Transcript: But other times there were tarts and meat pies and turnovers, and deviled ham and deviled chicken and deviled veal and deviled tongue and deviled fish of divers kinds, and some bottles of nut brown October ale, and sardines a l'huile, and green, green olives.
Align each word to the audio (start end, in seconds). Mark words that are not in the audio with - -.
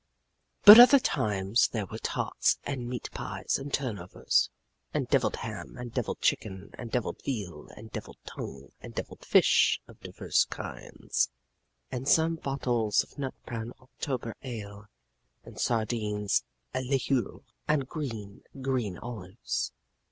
But 0.63 0.79
other 0.79 0.97
times 0.97 1.67
there 1.67 1.85
were 1.85 1.99
tarts 1.99 2.57
and 2.63 2.89
meat 2.89 3.09
pies 3.13 3.59
and 3.59 3.71
turnovers, 3.71 4.49
and 4.95 5.07
deviled 5.07 5.35
ham 5.35 5.77
and 5.77 5.93
deviled 5.93 6.21
chicken 6.21 6.71
and 6.73 6.89
deviled 6.89 7.21
veal 7.23 7.67
and 7.77 7.91
deviled 7.91 8.17
tongue 8.25 8.69
and 8.81 8.95
deviled 8.95 9.23
fish 9.23 9.79
of 9.87 9.99
divers 9.99 10.45
kinds, 10.45 11.29
and 11.91 12.07
some 12.09 12.37
bottles 12.37 13.03
of 13.03 13.19
nut 13.19 13.35
brown 13.45 13.73
October 13.79 14.35
ale, 14.41 14.87
and 15.43 15.59
sardines 15.59 16.43
a 16.73 16.81
l'huile, 16.81 17.43
and 17.67 17.87
green, 17.87 18.41
green 18.59 18.97
olives. 18.97 19.71